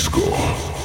[0.00, 0.79] Disco.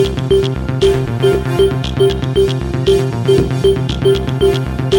[0.00, 0.30] Thank
[4.92, 4.97] you.